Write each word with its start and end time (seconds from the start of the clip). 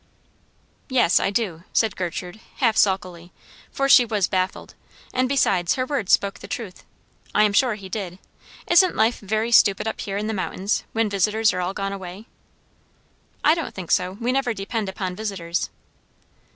"Yes, 0.89 1.19
I 1.19 1.29
do," 1.29 1.61
said 1.73 1.95
Gertrude, 1.95 2.39
half 2.55 2.75
sulkily, 2.75 3.31
for 3.71 3.87
she 3.87 4.03
was 4.03 4.27
baffled, 4.27 4.73
and 5.13 5.29
besides, 5.29 5.75
her 5.75 5.85
words 5.85 6.11
spoke 6.11 6.39
the 6.39 6.47
truth. 6.47 6.83
"I 7.35 7.43
am 7.43 7.53
sure 7.53 7.75
he 7.75 7.87
did. 7.87 8.17
Isn't 8.65 8.95
life 8.95 9.19
very 9.19 9.51
stupid 9.51 9.87
up 9.87 10.01
here 10.01 10.17
in 10.17 10.25
the 10.25 10.33
mountains, 10.33 10.85
when 10.93 11.07
visitors 11.07 11.53
are 11.53 11.61
all 11.61 11.75
gone 11.75 11.93
away?" 11.93 12.25
"I 13.43 13.53
don't 13.53 13.75
think 13.75 13.91
so. 13.91 14.13
We 14.13 14.31
never 14.31 14.55
depend 14.55 14.89
upon 14.89 15.15
visitors." 15.15 15.69